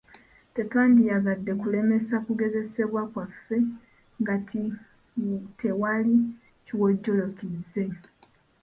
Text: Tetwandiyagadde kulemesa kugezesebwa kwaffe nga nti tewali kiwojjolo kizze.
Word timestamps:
Tetwandiyagadde 0.53 1.51
kulemesa 1.61 2.15
kugezesebwa 2.25 3.01
kwaffe 3.11 3.57
nga 4.21 4.33
nti 4.41 4.61
tewali 5.59 6.15
kiwojjolo 6.65 7.25
kizze. 7.37 7.85